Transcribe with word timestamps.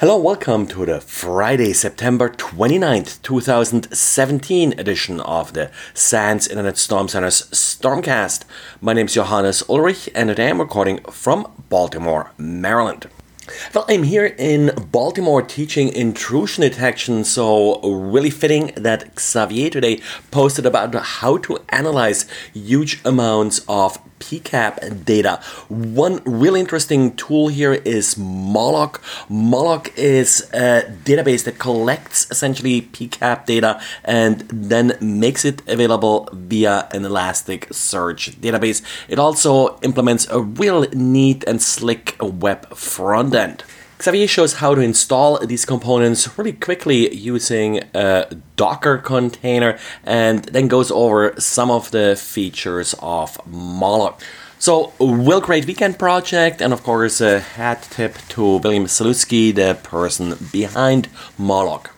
Hello, 0.00 0.16
welcome 0.16 0.64
to 0.68 0.86
the 0.86 1.00
Friday, 1.00 1.72
September 1.72 2.28
29th, 2.28 3.20
2017 3.22 4.78
edition 4.78 5.18
of 5.18 5.54
the 5.54 5.72
SANS 5.92 6.46
Internet 6.46 6.78
Storm 6.78 7.08
Center's 7.08 7.50
Stormcast. 7.50 8.44
My 8.80 8.92
name 8.92 9.06
is 9.06 9.14
Johannes 9.14 9.64
Ulrich 9.68 10.08
and 10.14 10.28
today 10.28 10.50
I'm 10.50 10.60
recording 10.60 11.00
from 11.10 11.50
Baltimore, 11.68 12.30
Maryland. 12.38 13.08
Well, 13.74 13.84
I'm 13.88 14.02
here 14.02 14.34
in 14.38 14.72
Baltimore 14.90 15.42
teaching 15.42 15.88
intrusion 15.88 16.62
detection, 16.62 17.24
so 17.24 17.80
really 17.82 18.30
fitting 18.30 18.72
that 18.76 19.18
Xavier 19.18 19.70
today 19.70 20.00
posted 20.30 20.66
about 20.66 20.94
how 20.94 21.38
to 21.38 21.58
analyze 21.70 22.26
huge 22.52 23.00
amounts 23.04 23.60
of 23.68 23.98
PCAP 24.18 25.04
data. 25.04 25.40
One 25.68 26.20
really 26.24 26.60
interesting 26.60 27.14
tool 27.16 27.48
here 27.48 27.74
is 27.74 28.16
Moloch. 28.16 29.00
Moloch 29.28 29.96
is 29.96 30.48
a 30.52 30.82
database 31.04 31.44
that 31.44 31.58
collects 31.58 32.28
essentially 32.30 32.82
PCAP 32.82 33.46
data 33.46 33.80
and 34.04 34.40
then 34.48 34.96
makes 35.00 35.44
it 35.44 35.62
available 35.68 36.28
via 36.32 36.88
an 36.92 37.02
Elasticsearch 37.02 38.36
database. 38.36 38.82
It 39.08 39.18
also 39.18 39.78
implements 39.80 40.26
a 40.30 40.40
real 40.40 40.86
neat 40.92 41.44
and 41.44 41.62
slick 41.62 42.16
web 42.20 42.74
front 42.76 43.34
end. 43.38 43.64
Xavier 44.00 44.28
shows 44.28 44.54
how 44.54 44.74
to 44.74 44.80
install 44.80 45.44
these 45.44 45.64
components 45.64 46.38
really 46.38 46.52
quickly 46.52 47.12
using 47.14 47.82
a 47.94 48.26
Docker 48.54 48.98
container 48.98 49.78
and 50.04 50.44
then 50.44 50.68
goes 50.68 50.90
over 50.92 51.34
some 51.38 51.70
of 51.70 51.90
the 51.90 52.14
features 52.14 52.94
of 53.00 53.40
Moloch. 53.46 54.22
So, 54.60 54.92
real 55.00 55.40
great 55.40 55.66
weekend 55.66 55.98
project, 55.98 56.60
and 56.60 56.72
of 56.72 56.82
course, 56.82 57.20
a 57.20 57.38
hat 57.40 57.86
tip 57.90 58.18
to 58.30 58.58
William 58.58 58.86
Salutsky, 58.86 59.54
the 59.54 59.78
person 59.82 60.36
behind 60.52 61.08
Moloch. 61.38 61.90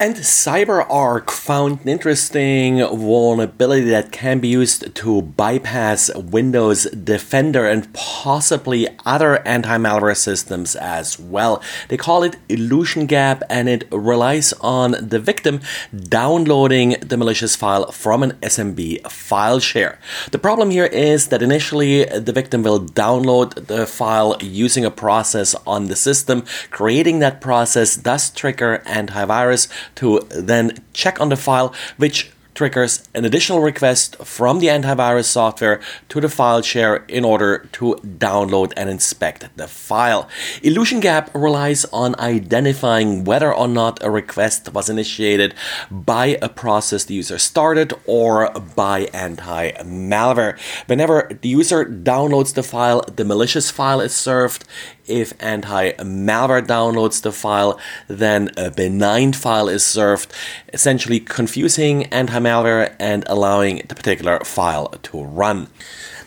And 0.00 0.14
CyberArk 0.14 1.28
found 1.28 1.80
an 1.80 1.88
interesting 1.88 2.78
vulnerability 2.78 3.90
that 3.90 4.12
can 4.12 4.38
be 4.38 4.46
used 4.46 4.94
to 4.94 5.22
bypass 5.22 6.08
Windows 6.14 6.84
Defender 6.84 7.66
and 7.66 7.92
possibly 7.92 8.86
other 9.04 9.44
anti 9.44 9.76
malware 9.76 10.16
systems 10.16 10.76
as 10.76 11.18
well. 11.18 11.60
They 11.88 11.96
call 11.96 12.22
it 12.22 12.36
Illusion 12.48 13.06
Gap 13.06 13.42
and 13.50 13.68
it 13.68 13.88
relies 13.90 14.52
on 14.60 14.92
the 15.00 15.18
victim 15.18 15.62
downloading 15.92 16.90
the 17.00 17.16
malicious 17.16 17.56
file 17.56 17.90
from 17.90 18.22
an 18.22 18.32
SMB 18.40 19.10
file 19.10 19.58
share. 19.58 19.98
The 20.30 20.38
problem 20.38 20.70
here 20.70 20.86
is 20.86 21.26
that 21.26 21.42
initially 21.42 22.04
the 22.04 22.32
victim 22.32 22.62
will 22.62 22.80
download 22.80 23.66
the 23.66 23.84
file 23.84 24.36
using 24.40 24.84
a 24.84 24.92
process 24.92 25.56
on 25.66 25.88
the 25.88 25.96
system. 25.96 26.44
Creating 26.70 27.18
that 27.18 27.40
process 27.40 27.96
does 27.96 28.30
trigger 28.30 28.80
antivirus 28.86 29.66
to 29.96 30.20
then 30.30 30.82
check 30.92 31.20
on 31.20 31.28
the 31.28 31.36
file, 31.36 31.74
which 31.96 32.30
triggers 32.58 33.08
an 33.14 33.24
additional 33.24 33.60
request 33.60 34.16
from 34.16 34.58
the 34.58 34.66
antivirus 34.66 35.26
software 35.26 35.80
to 36.08 36.20
the 36.20 36.28
file 36.28 36.60
share 36.60 36.96
in 37.06 37.24
order 37.24 37.68
to 37.70 37.94
download 38.26 38.72
and 38.76 38.90
inspect 38.90 39.48
the 39.56 39.68
file. 39.68 40.28
Illusion 40.64 40.98
Gap 40.98 41.30
relies 41.32 41.84
on 41.92 42.18
identifying 42.18 43.22
whether 43.22 43.54
or 43.54 43.68
not 43.68 44.02
a 44.02 44.10
request 44.10 44.74
was 44.74 44.90
initiated 44.90 45.54
by 45.88 46.36
a 46.42 46.48
process 46.48 47.04
the 47.04 47.14
user 47.14 47.38
started 47.38 47.94
or 48.06 48.50
by 48.74 49.02
anti 49.14 49.70
malware. 49.84 50.58
Whenever 50.86 51.30
the 51.42 51.48
user 51.48 51.84
downloads 51.84 52.54
the 52.54 52.64
file, 52.64 53.02
the 53.02 53.24
malicious 53.24 53.70
file 53.70 54.00
is 54.00 54.12
served 54.12 54.64
if 55.08 55.32
anti 55.40 55.92
malware 55.92 56.66
downloads 56.66 57.22
the 57.22 57.32
file, 57.32 57.78
then 58.06 58.50
a 58.56 58.70
benign 58.70 59.32
file 59.32 59.68
is 59.68 59.84
served, 59.84 60.32
essentially 60.72 61.20
confusing 61.20 62.06
anti 62.06 62.38
malware 62.38 62.94
and 62.98 63.24
allowing 63.26 63.82
the 63.88 63.94
particular 63.94 64.40
file 64.40 64.88
to 65.02 65.24
run. 65.24 65.68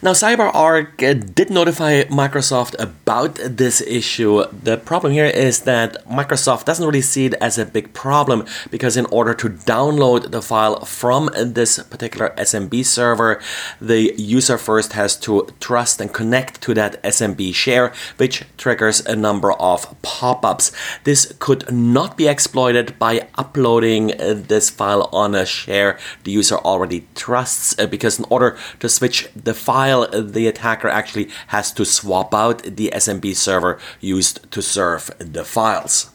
Now, 0.04 0.14
CyberArk 0.14 1.04
uh, 1.04 1.14
did 1.14 1.52
notify 1.52 2.06
Microsoft 2.06 2.74
about 2.80 3.36
this 3.36 3.82
issue. 3.82 4.44
The 4.52 4.78
problem 4.78 5.14
here 5.14 5.28
is 5.28 5.60
that 5.62 6.04
Microsoft 6.08 6.66
doesn't 6.66 6.84
really 6.84 7.04
see 7.04 7.28
it 7.28 7.36
as 7.36 7.60
a 7.60 7.68
big 7.68 7.94
problem 7.94 8.48
because, 8.72 8.98
in 8.98 9.06
order 9.12 9.36
to 9.36 9.48
download 9.48 10.32
the 10.32 10.42
file 10.42 10.86
from 10.86 11.30
this 11.36 11.78
particular 11.84 12.34
SMB 12.36 12.84
server, 12.84 13.40
the 13.80 14.16
user 14.18 14.58
first 14.58 14.94
has 14.94 15.16
to 15.18 15.48
trust 15.60 16.02
and 16.02 16.12
connect 16.12 16.62
to 16.62 16.74
that 16.74 17.00
SMB 17.04 17.54
share, 17.54 17.94
which 18.18 18.44
triggers 18.58 19.06
a 19.06 19.16
number 19.16 19.52
of 19.54 19.96
pop 20.02 20.44
ups. 20.44 20.72
This 21.04 21.32
could 21.38 21.72
not 21.72 22.18
be 22.18 22.28
exploited 22.28 22.98
by 22.98 23.28
uploading 23.36 24.20
uh, 24.20 24.34
this 24.48 24.72
file 24.72 25.10
on 25.14 25.36
a 25.36 25.46
share 25.46 26.00
the 26.24 26.32
user 26.32 26.56
already 26.56 27.06
trusts, 27.14 27.78
uh, 27.78 27.86
because, 27.86 28.18
in 28.18 28.26
order 28.32 28.58
to 28.80 28.90
switch 28.90 29.30
the 29.36 29.54
file, 29.54 29.91
the 30.00 30.48
attacker 30.48 30.88
actually 30.88 31.30
has 31.48 31.72
to 31.74 31.86
swap 31.86 32.34
out 32.34 32.64
the 32.64 32.92
SMB 32.94 33.36
server 33.36 33.80
used 34.00 34.52
to 34.52 34.62
serve 34.62 35.12
the 35.20 35.44
files. 35.44 36.12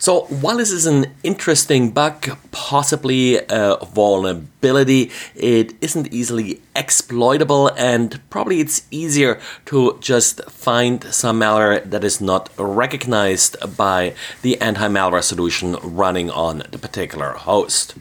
So 0.00 0.22
while 0.40 0.56
this 0.56 0.70
is 0.70 0.86
an 0.86 1.12
interesting 1.22 1.90
bug, 1.90 2.38
possibly 2.52 3.36
a 3.36 3.76
vulnerability, 3.84 5.10
it 5.34 5.74
isn't 5.82 6.10
easily 6.10 6.62
exploitable 6.74 7.68
and 7.76 8.18
probably 8.30 8.60
it's 8.60 8.86
easier 8.90 9.38
to 9.66 9.98
just 10.00 10.42
find 10.50 11.04
some 11.04 11.40
malware 11.40 11.84
that 11.84 12.02
is 12.02 12.18
not 12.18 12.48
recognized 12.56 13.58
by 13.76 14.14
the 14.40 14.58
anti-malware 14.62 15.22
solution 15.22 15.76
running 15.82 16.30
on 16.30 16.62
the 16.70 16.78
particular 16.78 17.32
host. 17.32 17.94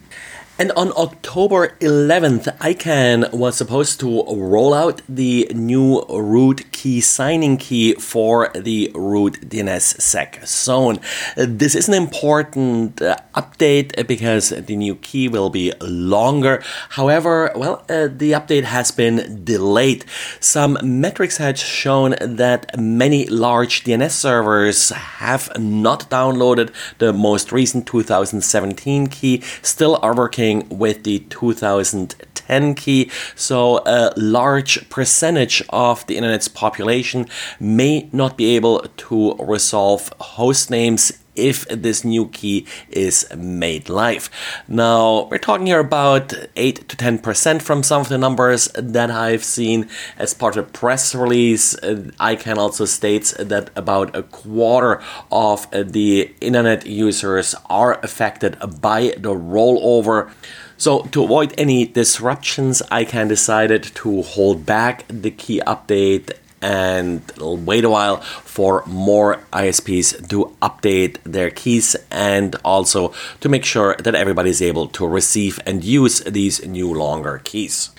And 0.59 0.73
on 0.73 0.91
October 0.97 1.69
11th, 1.79 2.57
ICANN 2.57 3.31
was 3.31 3.55
supposed 3.55 4.01
to 4.01 4.25
roll 4.27 4.73
out 4.73 5.01
the 5.07 5.49
new 5.55 6.03
root 6.09 6.69
key 6.73 6.99
signing 6.99 7.55
key 7.55 7.93
for 7.93 8.49
the 8.53 8.91
root 8.93 9.39
DNSSEC 9.39 10.45
zone. 10.45 10.99
This 11.37 11.75
is 11.75 11.87
an 11.87 11.93
important 11.93 13.01
uh, 13.01 13.15
update 13.35 14.05
because 14.05 14.49
the 14.49 14.75
new 14.75 14.95
key 14.97 15.29
will 15.29 15.49
be 15.49 15.71
longer. 15.79 16.61
However, 16.89 17.53
well, 17.55 17.85
uh, 17.87 18.09
the 18.11 18.33
update 18.33 18.65
has 18.65 18.91
been 18.91 19.45
delayed. 19.45 20.03
Some 20.41 20.77
metrics 20.83 21.37
had 21.37 21.57
shown 21.57 22.15
that 22.19 22.77
many 22.77 23.27
large 23.27 23.85
DNS 23.85 24.11
servers 24.11 24.89
have 24.89 25.49
not 25.57 26.09
downloaded 26.09 26.73
the 26.97 27.13
most 27.13 27.53
recent 27.53 27.87
2017 27.87 29.07
key, 29.07 29.41
still 29.61 29.97
are 30.01 30.13
working 30.13 30.48
with 30.69 31.03
the 31.03 31.19
2010 31.29 32.75
key. 32.75 33.11
So 33.35 33.81
a 33.85 34.11
large 34.17 34.89
percentage 34.89 35.63
of 35.69 36.05
the 36.07 36.17
internet's 36.17 36.47
population 36.47 37.27
may 37.59 38.09
not 38.11 38.37
be 38.37 38.55
able 38.55 38.79
to 38.81 39.35
resolve 39.35 40.11
host 40.19 40.69
names 40.69 41.11
if 41.47 41.67
this 41.67 42.03
new 42.03 42.27
key 42.27 42.65
is 42.89 43.27
made 43.35 43.89
live. 43.89 44.29
Now, 44.67 45.27
we're 45.29 45.37
talking 45.37 45.67
here 45.67 45.79
about 45.79 46.33
8 46.55 46.89
to 46.89 46.95
10% 46.95 47.61
from 47.61 47.83
some 47.83 48.01
of 48.01 48.09
the 48.09 48.17
numbers 48.17 48.67
that 48.75 49.11
I've 49.11 49.43
seen 49.43 49.87
as 50.17 50.33
part 50.33 50.57
of 50.57 50.67
a 50.67 50.71
press 50.71 51.15
release. 51.15 51.75
Uh, 51.75 52.11
ICANN 52.19 52.57
also 52.57 52.85
states 52.85 53.33
that 53.39 53.69
about 53.75 54.15
a 54.15 54.23
quarter 54.23 55.01
of 55.31 55.67
the 55.71 56.33
internet 56.41 56.85
users 56.85 57.55
are 57.69 57.99
affected 58.01 58.57
by 58.81 59.13
the 59.17 59.33
rollover. 59.33 60.31
So 60.77 61.03
to 61.11 61.23
avoid 61.23 61.53
any 61.57 61.85
disruptions, 61.85 62.81
ICANN 62.89 63.27
decided 63.27 63.83
to 63.95 64.21
hold 64.21 64.65
back 64.65 65.05
the 65.09 65.31
key 65.31 65.61
update 65.67 66.37
and 66.61 67.21
wait 67.37 67.83
a 67.83 67.89
while 67.89 68.17
for 68.21 68.83
more 68.85 69.37
ISPs 69.53 70.27
to 70.29 70.55
update 70.61 71.17
their 71.23 71.49
keys 71.49 71.95
and 72.11 72.55
also 72.63 73.13
to 73.39 73.49
make 73.49 73.65
sure 73.65 73.95
that 73.99 74.15
everybody 74.15 74.49
is 74.49 74.61
able 74.61 74.87
to 74.87 75.07
receive 75.07 75.59
and 75.65 75.83
use 75.83 76.19
these 76.21 76.65
new 76.65 76.93
longer 76.93 77.41
keys. 77.43 77.91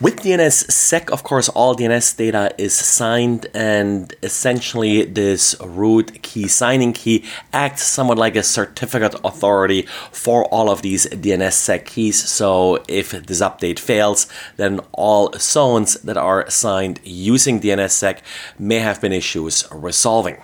With 0.00 0.20
DNSSEC, 0.20 1.10
of 1.10 1.24
course, 1.24 1.50
all 1.50 1.76
DNS 1.76 2.16
data 2.16 2.54
is 2.56 2.74
signed, 2.74 3.48
and 3.52 4.14
essentially, 4.22 5.04
this 5.04 5.54
root 5.60 6.22
key 6.22 6.48
signing 6.48 6.94
key 6.94 7.22
acts 7.52 7.82
somewhat 7.82 8.16
like 8.16 8.34
a 8.34 8.42
certificate 8.42 9.14
authority 9.22 9.82
for 10.10 10.46
all 10.46 10.70
of 10.70 10.80
these 10.80 11.06
DNSSEC 11.08 11.84
keys. 11.84 12.18
So, 12.26 12.82
if 12.88 13.10
this 13.10 13.42
update 13.42 13.78
fails, 13.78 14.26
then 14.56 14.80
all 14.92 15.34
zones 15.34 16.00
that 16.00 16.16
are 16.16 16.48
signed 16.48 17.00
using 17.04 17.60
DNSSEC 17.60 18.20
may 18.58 18.78
have 18.78 19.02
been 19.02 19.12
issues 19.12 19.68
resolving. 19.70 20.38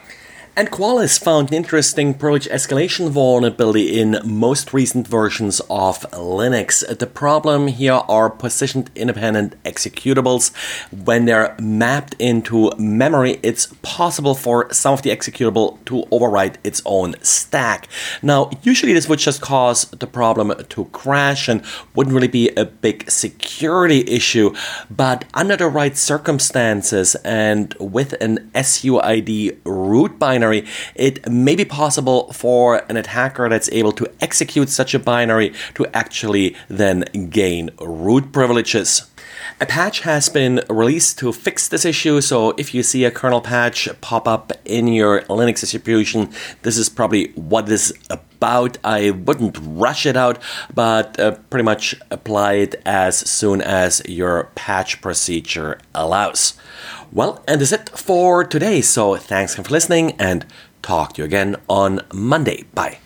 And 0.58 0.70
Qualys 0.70 1.22
found 1.22 1.50
an 1.50 1.54
interesting 1.54 2.14
privilege 2.14 2.48
escalation 2.48 3.10
vulnerability 3.10 4.00
in 4.00 4.18
most 4.24 4.72
recent 4.72 5.06
versions 5.06 5.60
of 5.68 6.10
Linux. 6.12 6.82
The 6.98 7.06
problem 7.06 7.66
here 7.66 8.00
are 8.08 8.30
positioned 8.30 8.90
independent 8.94 9.62
executables. 9.64 10.54
When 10.90 11.26
they're 11.26 11.54
mapped 11.60 12.14
into 12.18 12.72
memory, 12.78 13.38
it's 13.42 13.66
possible 13.82 14.34
for 14.34 14.72
some 14.72 14.94
of 14.94 15.02
the 15.02 15.10
executable 15.10 15.84
to 15.84 16.04
overwrite 16.10 16.56
its 16.64 16.80
own 16.86 17.16
stack. 17.20 17.86
Now, 18.22 18.48
usually 18.62 18.94
this 18.94 19.10
would 19.10 19.18
just 19.18 19.42
cause 19.42 19.84
the 19.90 20.06
problem 20.06 20.54
to 20.70 20.84
crash 20.86 21.48
and 21.48 21.62
wouldn't 21.94 22.14
really 22.14 22.28
be 22.28 22.48
a 22.56 22.64
big 22.64 23.10
security 23.10 24.08
issue, 24.08 24.54
but 24.90 25.26
under 25.34 25.58
the 25.58 25.68
right 25.68 25.98
circumstances 25.98 27.14
and 27.26 27.74
with 27.78 28.14
an 28.22 28.50
SUID 28.54 29.58
root 29.66 30.18
binary 30.18 30.45
binary, 30.46 30.64
it 30.94 31.28
may 31.28 31.56
be 31.56 31.64
possible 31.64 32.32
for 32.32 32.82
an 32.88 32.96
attacker 32.96 33.48
that's 33.48 33.68
able 33.72 33.92
to 33.92 34.06
execute 34.20 34.68
such 34.68 34.94
a 34.94 34.98
binary 34.98 35.52
to 35.74 35.86
actually 35.94 36.54
then 36.68 37.04
gain 37.30 37.70
root 37.80 38.32
privileges. 38.32 39.10
A 39.60 39.66
patch 39.66 40.00
has 40.00 40.28
been 40.28 40.60
released 40.68 41.18
to 41.18 41.32
fix 41.32 41.68
this 41.68 41.84
issue, 41.84 42.20
so 42.20 42.50
if 42.58 42.74
you 42.74 42.82
see 42.82 43.04
a 43.04 43.10
kernel 43.10 43.40
patch 43.40 43.88
pop 44.00 44.28
up 44.28 44.52
in 44.64 44.88
your 44.88 45.22
Linux 45.22 45.60
distribution, 45.60 46.30
this 46.62 46.76
is 46.76 46.88
probably 46.88 47.32
what 47.32 47.66
this 47.66 47.90
is 47.90 47.98
about. 48.10 48.78
I 48.84 49.10
wouldn't 49.10 49.58
rush 49.60 50.04
it 50.04 50.16
out, 50.16 50.42
but 50.74 51.18
uh, 51.18 51.32
pretty 51.50 51.64
much 51.64 51.94
apply 52.10 52.54
it 52.54 52.74
as 52.84 53.16
soon 53.18 53.62
as 53.62 54.02
your 54.06 54.50
patch 54.54 55.00
procedure 55.00 55.78
allows. 55.94 56.54
Well, 57.12 57.42
and 57.48 57.60
that's 57.60 57.72
it 57.72 57.88
for 57.90 58.44
today. 58.44 58.80
So 58.82 59.16
thanks 59.16 59.54
for 59.54 59.62
listening 59.62 60.12
and 60.18 60.44
talk 60.82 61.14
to 61.14 61.22
you 61.22 61.24
again 61.24 61.56
on 61.68 62.00
Monday. 62.12 62.64
Bye. 62.74 62.98